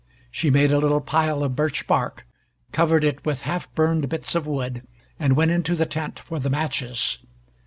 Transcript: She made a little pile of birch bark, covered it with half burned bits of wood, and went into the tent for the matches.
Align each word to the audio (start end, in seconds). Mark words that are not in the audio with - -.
She 0.31 0.49
made 0.49 0.71
a 0.71 0.79
little 0.79 0.99
pile 0.99 1.43
of 1.43 1.55
birch 1.55 1.85
bark, 1.85 2.25
covered 2.71 3.03
it 3.03 3.23
with 3.23 3.41
half 3.43 3.71
burned 3.75 4.09
bits 4.09 4.33
of 4.33 4.47
wood, 4.47 4.81
and 5.19 5.35
went 5.35 5.51
into 5.51 5.75
the 5.75 5.85
tent 5.85 6.17
for 6.17 6.39
the 6.39 6.49
matches. 6.49 7.19